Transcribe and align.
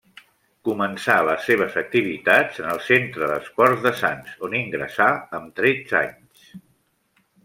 Començà 0.67 1.15
les 1.25 1.43
seves 1.49 1.75
activitats 1.81 2.57
en 2.63 2.69
el 2.71 2.81
Centre 2.85 3.27
d'Esports 3.31 3.83
de 3.83 3.91
Sants, 3.99 4.31
on 4.47 4.55
ingressà 4.61 5.11
amb 5.41 5.53
tretze 5.61 5.99
anys. 6.01 6.49